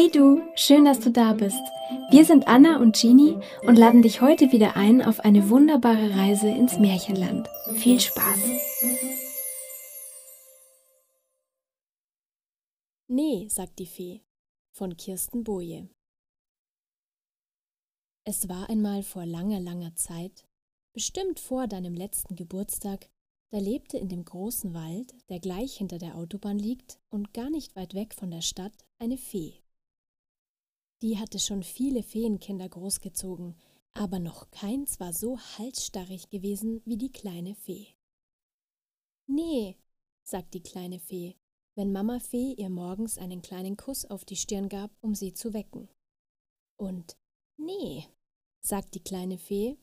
[0.00, 1.60] Hey du, schön, dass du da bist.
[2.10, 6.48] Wir sind Anna und Jeannie und laden dich heute wieder ein auf eine wunderbare Reise
[6.48, 7.50] ins Märchenland.
[7.74, 8.38] Viel Spaß!
[13.08, 14.22] Nee, sagt die Fee
[14.72, 15.90] von Kirsten Boje.
[18.24, 20.46] Es war einmal vor langer, langer Zeit,
[20.94, 23.10] bestimmt vor deinem letzten Geburtstag,
[23.50, 27.76] da lebte in dem großen Wald, der gleich hinter der Autobahn liegt und gar nicht
[27.76, 29.60] weit weg von der Stadt, eine Fee.
[31.02, 33.56] Die hatte schon viele Feenkinder großgezogen,
[33.94, 37.88] aber noch keins war so halsstarrig gewesen wie die kleine Fee.
[39.26, 39.76] Nee,
[40.22, 41.36] sagt die kleine Fee,
[41.74, 45.54] wenn Mama Fee ihr morgens einen kleinen Kuss auf die Stirn gab, um sie zu
[45.54, 45.88] wecken.
[46.76, 47.16] Und
[47.56, 48.06] nee,
[48.60, 49.78] sagt die kleine Fee,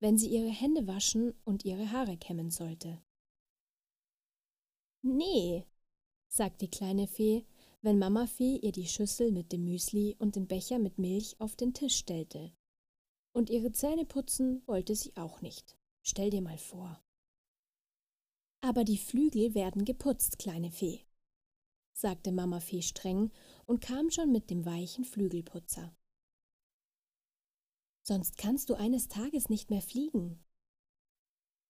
[0.00, 3.02] wenn sie ihre Hände waschen und ihre Haare kämmen sollte.
[5.02, 5.66] Nee,
[6.28, 7.44] sagt die kleine Fee,
[7.84, 11.54] wenn Mama Fee ihr die Schüssel mit dem Müsli und den Becher mit Milch auf
[11.54, 12.50] den Tisch stellte.
[13.32, 15.76] Und ihre Zähne putzen wollte sie auch nicht.
[16.00, 17.04] Stell dir mal vor.
[18.62, 21.04] Aber die Flügel werden geputzt, kleine Fee,
[21.92, 23.30] sagte Mama Fee streng
[23.66, 25.94] und kam schon mit dem weichen Flügelputzer.
[28.02, 30.42] Sonst kannst du eines Tages nicht mehr fliegen.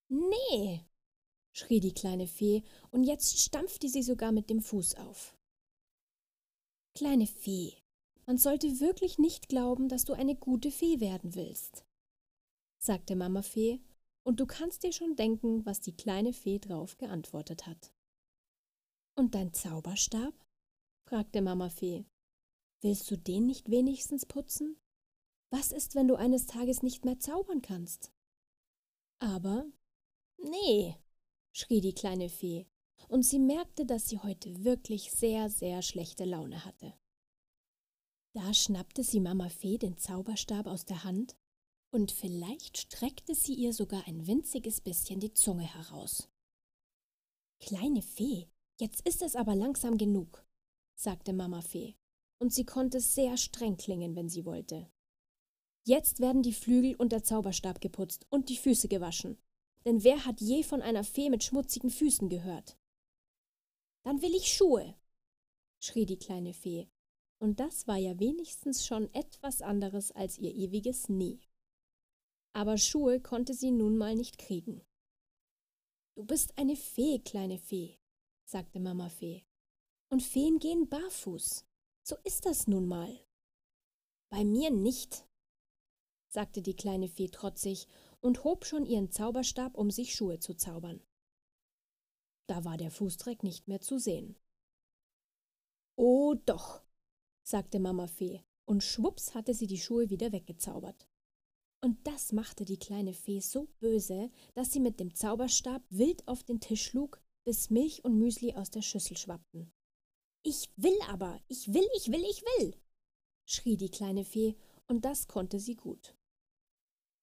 [0.08, 0.84] Nee,
[1.50, 5.36] schrie die kleine Fee, und jetzt stampfte sie sogar mit dem Fuß auf.
[6.96, 7.76] Kleine Fee,
[8.24, 11.84] man sollte wirklich nicht glauben, dass du eine gute Fee werden willst,
[12.78, 13.80] sagte Mama Fee,
[14.22, 17.92] und du kannst dir schon denken, was die kleine Fee drauf geantwortet hat.
[19.16, 20.34] Und dein Zauberstab?
[21.08, 22.04] fragte Mama Fee.
[22.80, 24.80] Willst du den nicht wenigstens putzen?
[25.50, 28.12] Was ist, wenn du eines Tages nicht mehr zaubern kannst?
[29.18, 29.66] Aber
[30.38, 30.96] nee,
[31.52, 32.66] schrie die kleine Fee,
[33.08, 36.94] und sie merkte, dass sie heute wirklich sehr, sehr schlechte Laune hatte.
[38.34, 41.36] Da schnappte sie Mama Fee den Zauberstab aus der Hand
[41.90, 46.28] und vielleicht streckte sie ihr sogar ein winziges bisschen die Zunge heraus.
[47.60, 48.48] Kleine Fee,
[48.80, 50.44] jetzt ist es aber langsam genug,
[50.96, 51.94] sagte Mama Fee,
[52.38, 54.90] und sie konnte sehr streng klingen, wenn sie wollte.
[55.86, 59.38] Jetzt werden die Flügel und der Zauberstab geputzt und die Füße gewaschen.
[59.84, 62.78] Denn wer hat je von einer Fee mit schmutzigen Füßen gehört?
[64.04, 64.94] Dann will ich Schuhe,
[65.80, 66.88] schrie die kleine Fee,
[67.38, 71.40] und das war ja wenigstens schon etwas anderes als ihr ewiges Nie.
[72.52, 74.82] Aber Schuhe konnte sie nun mal nicht kriegen.
[76.14, 77.98] Du bist eine Fee, kleine Fee,
[78.44, 79.44] sagte Mama Fee.
[80.10, 81.64] Und Feen gehen barfuß.
[82.02, 83.18] So ist das nun mal.
[84.28, 85.26] Bei mir nicht,
[86.28, 87.88] sagte die kleine Fee trotzig
[88.20, 91.00] und hob schon ihren Zauberstab, um sich Schuhe zu zaubern.
[92.46, 94.36] Da war der Fußdreck nicht mehr zu sehen.
[95.96, 96.82] Oh doch,
[97.42, 101.08] sagte Mama Fee, und schwups hatte sie die Schuhe wieder weggezaubert.
[101.80, 106.42] Und das machte die kleine Fee so böse, dass sie mit dem Zauberstab wild auf
[106.42, 109.70] den Tisch schlug, bis Milch und Müsli aus der Schüssel schwappten.
[110.42, 112.74] Ich will aber, ich will, ich will, ich will,
[113.44, 114.56] schrie die kleine Fee,
[114.88, 116.16] und das konnte sie gut.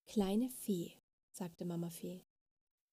[0.05, 0.93] Kleine Fee,
[1.31, 2.23] sagte Mama Fee,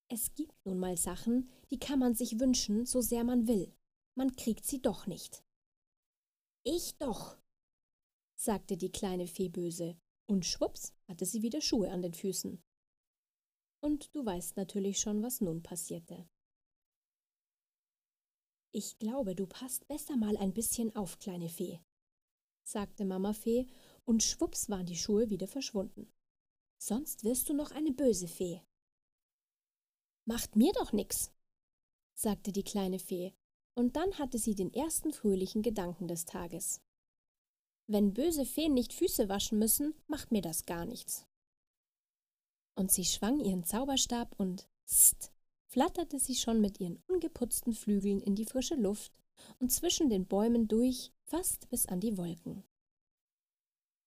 [0.08, 3.72] es gibt nun mal Sachen, die kann man sich wünschen, so sehr man will.
[4.14, 5.44] Man kriegt sie doch nicht.
[6.64, 7.38] Ich doch,
[8.34, 12.62] sagte die kleine Fee böse, und schwups hatte sie wieder Schuhe an den Füßen.
[13.80, 16.28] Und du weißt natürlich schon, was nun passierte.
[18.72, 21.80] Ich glaube, du passt besser mal ein bisschen auf, kleine Fee,
[22.64, 23.66] sagte Mama Fee,
[24.04, 26.12] und schwups waren die Schuhe wieder verschwunden.
[26.78, 28.62] Sonst wirst du noch eine böse Fee.
[30.28, 31.32] Macht mir doch nix,
[32.12, 33.32] sagte die kleine Fee,
[33.74, 36.82] und dann hatte sie den ersten fröhlichen Gedanken des Tages.
[37.86, 41.26] Wenn böse Feen nicht Füße waschen müssen, macht mir das gar nichts.
[42.74, 45.32] Und sie schwang ihren Zauberstab und st,
[45.66, 49.18] flatterte sie schon mit ihren ungeputzten Flügeln in die frische Luft
[49.60, 52.64] und zwischen den Bäumen durch, fast bis an die Wolken.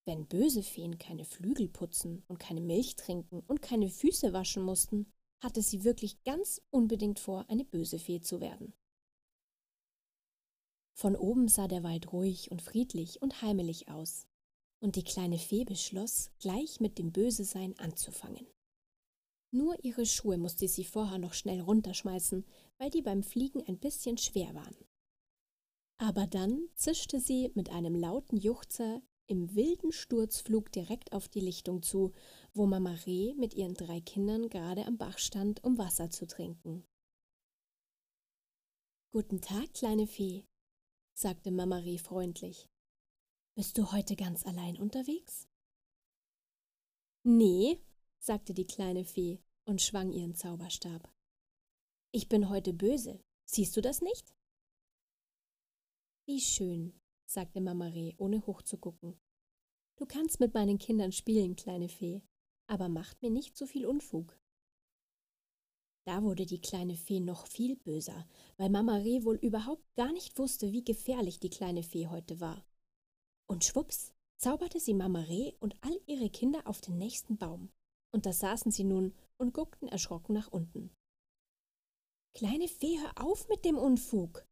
[0.05, 5.11] Wenn böse Feen keine Flügel putzen und keine Milch trinken und keine Füße waschen mussten,
[5.41, 8.73] hatte sie wirklich ganz unbedingt vor, eine böse Fee zu werden.
[10.93, 14.27] Von oben sah der Wald ruhig und friedlich und heimelig aus,
[14.79, 18.47] und die kleine Fee beschloss, gleich mit dem Bösesein anzufangen.
[19.51, 22.45] Nur ihre Schuhe musste sie vorher noch schnell runterschmeißen,
[22.77, 24.75] weil die beim Fliegen ein bisschen schwer waren.
[25.97, 31.81] Aber dann zischte sie mit einem lauten Juchzer im wilden Sturzflug direkt auf die Lichtung
[31.81, 32.13] zu,
[32.53, 36.85] wo Mama Reh mit ihren drei Kindern gerade am Bach stand, um Wasser zu trinken.
[39.11, 40.45] Guten Tag, kleine Fee,
[41.13, 42.67] sagte Mama Reh freundlich.
[43.55, 45.47] Bist du heute ganz allein unterwegs?
[47.23, 47.79] Nee,
[48.19, 51.09] sagte die kleine Fee und schwang ihren Zauberstab.
[52.11, 53.23] Ich bin heute böse.
[53.45, 54.35] Siehst du das nicht?
[56.25, 57.00] Wie schön,
[57.31, 59.19] sagte Mama Reh, ohne hochzugucken.
[59.95, 62.21] Du kannst mit meinen Kindern spielen, kleine Fee,
[62.67, 64.37] aber macht mir nicht so viel Unfug.
[66.05, 70.37] Da wurde die kleine Fee noch viel böser, weil Mama Reh wohl überhaupt gar nicht
[70.39, 72.65] wusste, wie gefährlich die kleine Fee heute war.
[73.47, 77.71] Und schwupps, zauberte sie Mama Reh und all ihre Kinder auf den nächsten Baum.
[78.11, 80.91] Und da saßen sie nun und guckten erschrocken nach unten.
[82.33, 84.47] Kleine Fee, hör auf mit dem Unfug,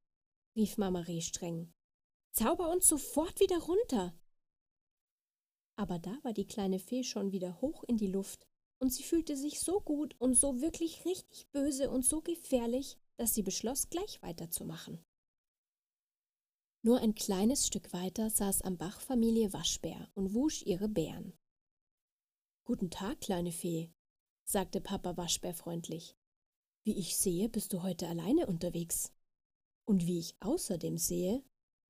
[0.56, 1.74] rief Mama Reh streng.
[2.32, 4.18] Zauber uns sofort wieder runter.
[5.76, 8.48] Aber da war die kleine Fee schon wieder hoch in die Luft
[8.80, 13.34] und sie fühlte sich so gut und so wirklich richtig böse und so gefährlich, dass
[13.34, 15.04] sie beschloss, gleich weiterzumachen.
[16.82, 21.38] Nur ein kleines Stück weiter saß am Bach Familie Waschbär und wusch ihre Bären.
[22.64, 23.92] Guten Tag, kleine Fee,
[24.46, 26.16] sagte Papa Waschbär freundlich.
[26.86, 29.12] Wie ich sehe, bist du heute alleine unterwegs.
[29.86, 31.44] Und wie ich außerdem sehe,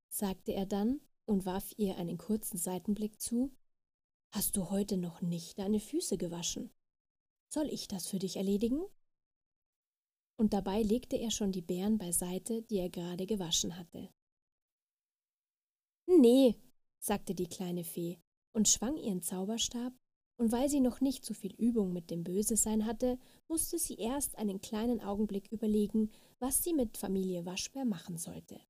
[0.09, 3.55] sagte er dann und warf ihr einen kurzen Seitenblick zu,
[4.31, 6.71] hast du heute noch nicht deine Füße gewaschen.
[7.47, 8.81] Soll ich das für dich erledigen?
[10.37, 14.09] Und dabei legte er schon die Beeren beiseite, die er gerade gewaschen hatte.
[16.05, 16.55] Nee,
[16.99, 18.19] sagte die kleine Fee
[18.53, 19.93] und schwang ihren Zauberstab,
[20.37, 23.19] und weil sie noch nicht so viel Übung mit dem Bösesein hatte,
[23.49, 28.61] musste sie erst einen kleinen Augenblick überlegen, was sie mit Familie Waschbär machen sollte.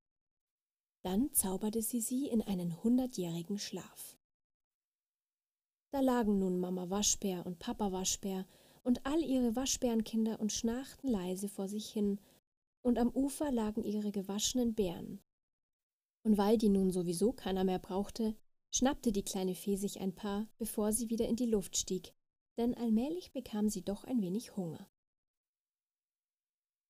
[1.01, 4.17] Dann zauberte sie sie in einen hundertjährigen Schlaf.
[5.91, 8.45] Da lagen nun Mama Waschbär und Papa Waschbär
[8.83, 12.19] und all ihre Waschbärenkinder und schnarchten leise vor sich hin,
[12.81, 15.19] und am Ufer lagen ihre gewaschenen Bären.
[16.23, 18.35] Und weil die nun sowieso keiner mehr brauchte,
[18.71, 22.13] schnappte die kleine Fee sich ein paar, bevor sie wieder in die Luft stieg,
[22.57, 24.89] denn allmählich bekam sie doch ein wenig Hunger.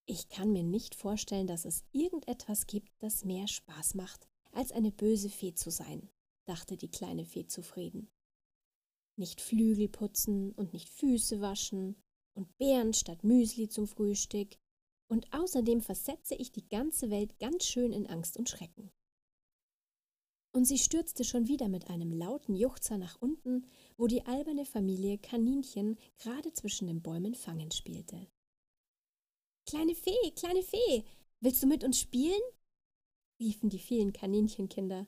[0.10, 4.92] Ich kann mir nicht vorstellen, dass es irgendetwas gibt, das mehr Spaß macht, als eine
[4.92, 6.10] böse Fee zu sein,
[6.46, 8.10] dachte die kleine Fee zufrieden
[9.20, 11.96] nicht Flügel putzen und nicht Füße waschen
[12.34, 14.58] und Beeren statt Müsli zum Frühstück,
[15.12, 18.92] und außerdem versetze ich die ganze Welt ganz schön in Angst und Schrecken.
[20.52, 23.66] Und sie stürzte schon wieder mit einem lauten Juchzer nach unten,
[23.98, 28.28] wo die alberne Familie Kaninchen gerade zwischen den Bäumen fangen spielte.
[29.70, 31.04] Kleine Fee, kleine Fee,
[31.42, 32.42] willst du mit uns spielen?
[33.40, 35.06] riefen die vielen Kaninchenkinder.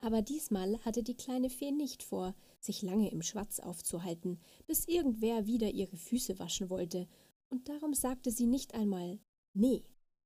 [0.00, 5.46] Aber diesmal hatte die kleine Fee nicht vor, sich lange im Schwatz aufzuhalten, bis irgendwer
[5.46, 7.08] wieder ihre Füße waschen wollte,
[7.48, 9.18] und darum sagte sie nicht einmal
[9.54, 9.82] Nee,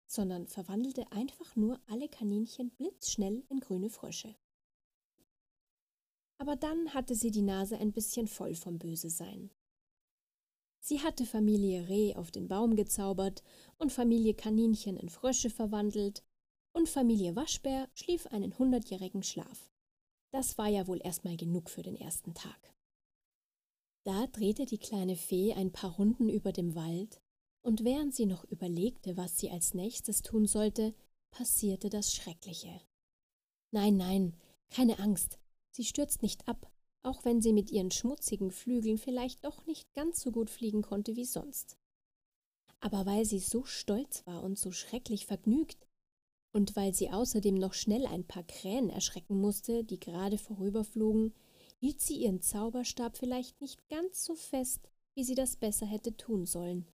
[0.08, 4.34] sondern verwandelte einfach nur alle Kaninchen blitzschnell in grüne Frösche.
[6.38, 9.52] Aber dann hatte sie die Nase ein bisschen voll vom Bösesein.
[10.80, 13.42] Sie hatte Familie Reh auf den Baum gezaubert
[13.78, 16.24] und Familie Kaninchen in Frösche verwandelt,
[16.72, 19.72] und Familie Waschbär schlief einen hundertjährigen Schlaf.
[20.30, 22.74] Das war ja wohl erstmal genug für den ersten Tag.
[24.04, 27.20] Da drehte die kleine Fee ein paar Runden über dem Wald,
[27.62, 30.94] und während sie noch überlegte, was sie als nächstes tun sollte,
[31.30, 32.80] passierte das Schreckliche.
[33.72, 34.34] Nein, nein,
[34.70, 35.38] keine Angst,
[35.70, 36.70] sie stürzt nicht ab,
[37.02, 41.16] auch wenn sie mit ihren schmutzigen Flügeln vielleicht doch nicht ganz so gut fliegen konnte
[41.16, 41.78] wie sonst.
[42.80, 45.86] Aber weil sie so stolz war und so schrecklich vergnügt,
[46.52, 51.32] und weil sie außerdem noch schnell ein paar Krähen erschrecken musste, die gerade vorüberflogen,
[51.78, 56.46] hielt sie ihren Zauberstab vielleicht nicht ganz so fest, wie sie das besser hätte tun
[56.46, 56.86] sollen.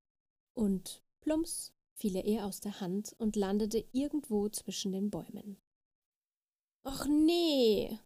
[0.53, 5.57] Und plumps fiel er ihr aus der Hand und landete irgendwo zwischen den Bäumen.
[6.83, 7.97] Och nee,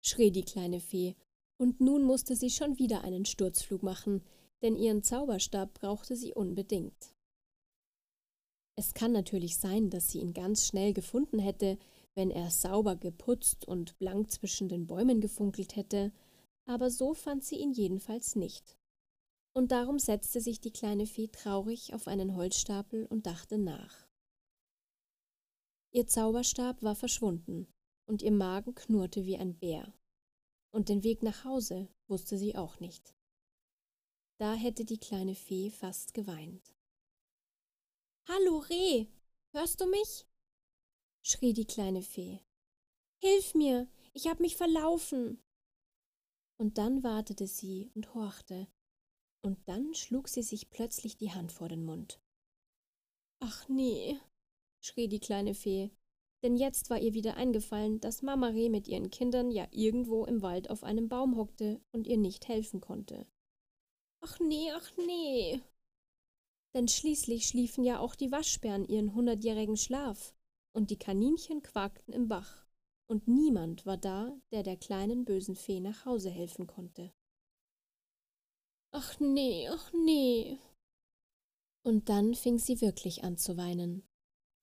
[0.00, 1.16] schrie die kleine Fee,
[1.56, 4.22] und nun musste sie schon wieder einen Sturzflug machen,
[4.62, 7.14] denn ihren Zauberstab brauchte sie unbedingt.
[8.76, 11.78] Es kann natürlich sein, dass sie ihn ganz schnell gefunden hätte,
[12.14, 16.12] wenn er sauber geputzt und blank zwischen den Bäumen gefunkelt hätte,
[16.64, 18.78] aber so fand sie ihn jedenfalls nicht.
[19.52, 24.08] Und darum setzte sich die kleine Fee traurig auf einen Holzstapel und dachte nach.
[25.92, 27.66] Ihr Zauberstab war verschwunden,
[28.10, 29.94] und ihr Magen knurrte wie ein Bär.
[30.72, 33.14] Und den Weg nach Hause wusste sie auch nicht.
[34.38, 36.74] Da hätte die kleine Fee fast geweint.
[38.26, 39.06] Hallo Reh,
[39.52, 40.26] hörst du mich?
[41.22, 42.40] schrie die kleine Fee.
[43.22, 45.40] Hilf mir, ich hab mich verlaufen.
[46.58, 48.66] Und dann wartete sie und horchte,
[49.42, 52.20] und dann schlug sie sich plötzlich die Hand vor den Mund.
[53.38, 54.18] Ach nee,
[54.80, 55.92] schrie die kleine Fee,
[56.42, 60.40] Denn jetzt war ihr wieder eingefallen, dass Mama Reh mit ihren Kindern ja irgendwo im
[60.42, 63.26] Wald auf einem Baum hockte und ihr nicht helfen konnte.
[64.22, 65.60] Ach nee, ach nee.
[66.74, 70.34] Denn schließlich schliefen ja auch die Waschbären ihren hundertjährigen Schlaf
[70.72, 72.66] und die Kaninchen quakten im Bach
[73.10, 77.12] und niemand war da, der der kleinen bösen Fee nach Hause helfen konnte.
[78.92, 80.58] Ach nee, ach nee.
[81.82, 84.06] Und dann fing sie wirklich an zu weinen,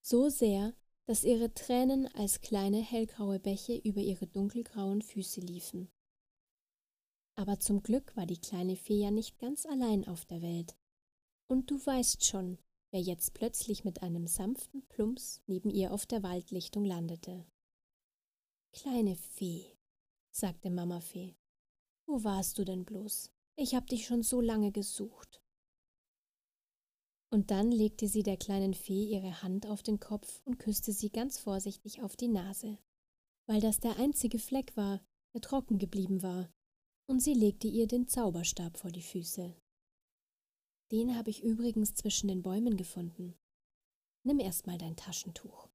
[0.00, 0.74] so sehr,
[1.08, 5.90] dass ihre Tränen als kleine hellgraue Bäche über ihre dunkelgrauen Füße liefen.
[7.34, 10.76] Aber zum Glück war die kleine Fee ja nicht ganz allein auf der Welt.
[11.46, 12.58] Und du weißt schon,
[12.90, 17.46] wer jetzt plötzlich mit einem sanften Plumps neben ihr auf der Waldlichtung landete.
[18.72, 19.78] Kleine Fee,
[20.30, 21.38] sagte Mama Fee,
[22.04, 23.30] wo warst du denn bloß?
[23.56, 25.40] Ich hab dich schon so lange gesucht.
[27.30, 31.10] Und dann legte sie der kleinen Fee ihre Hand auf den Kopf und küsste sie
[31.10, 32.78] ganz vorsichtig auf die Nase,
[33.46, 35.02] weil das der einzige Fleck war,
[35.34, 36.50] der trocken geblieben war,
[37.06, 39.54] und sie legte ihr den Zauberstab vor die Füße.
[40.90, 43.34] Den habe ich übrigens zwischen den Bäumen gefunden.
[44.24, 45.68] Nimm erst mal dein Taschentuch.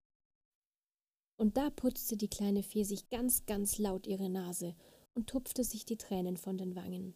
[1.37, 4.75] Und da putzte die kleine Fee sich ganz, ganz laut ihre Nase
[5.13, 7.15] und tupfte sich die Tränen von den Wangen.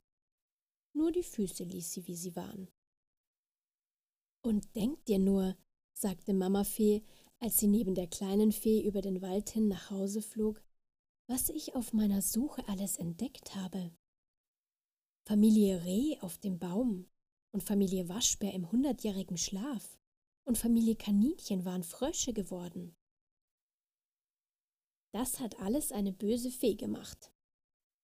[0.93, 2.69] Nur die Füße ließ sie, wie sie waren.
[4.41, 5.57] Und denk dir nur,
[5.93, 7.03] sagte Mama Fee,
[7.39, 10.63] als sie neben der kleinen Fee über den Wald hin nach Hause flog,
[11.27, 13.91] was ich auf meiner Suche alles entdeckt habe.
[15.27, 17.09] Familie Reh auf dem Baum
[17.51, 19.99] und Familie Waschbär im hundertjährigen Schlaf
[20.45, 22.95] und Familie Kaninchen waren Frösche geworden.
[25.11, 27.33] Das hat alles eine böse Fee gemacht,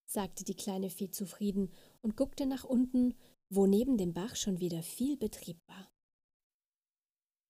[0.06, 1.72] sagte die kleine Fee zufrieden
[2.02, 3.14] und guckte nach unten,
[3.50, 5.93] wo neben dem Bach schon wieder viel Betrieb war.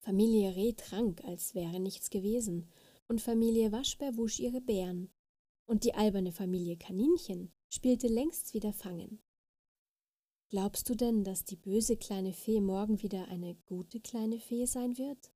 [0.04, 2.68] Familie Reh trank, als wäre nichts gewesen,
[3.08, 5.10] und Familie Waschbär wusch ihre Beeren,
[5.66, 9.22] und die alberne Familie Kaninchen spielte längst wieder Fangen.
[10.50, 14.98] Glaubst du denn, dass die böse kleine Fee morgen wieder eine gute kleine Fee sein
[14.98, 15.32] wird?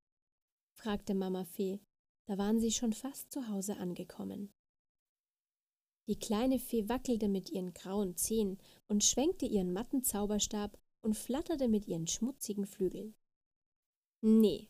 [0.75, 1.80] fragte Mama Fee
[2.28, 4.52] da waren sie schon fast zu Hause angekommen.
[6.08, 11.68] Die kleine Fee wackelte mit ihren grauen Zehen und schwenkte ihren matten Zauberstab und flatterte
[11.68, 13.14] mit ihren schmutzigen Flügeln.
[14.20, 14.68] Nee,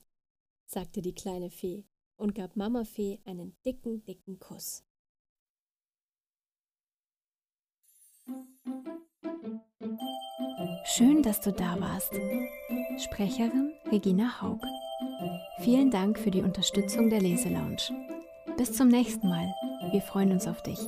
[0.67, 1.85] sagte die kleine Fee
[2.17, 4.85] und gab Mama Fee einen dicken, dicken Kuss.
[10.85, 12.13] Schön, dass du da warst.
[12.99, 14.61] Sprecherin Regina Haug.
[15.61, 17.77] Vielen Dank für die Unterstützung der Leselounge.
[18.57, 19.55] Bis zum nächsten Mal.
[19.93, 20.79] Wir freuen uns auf dich.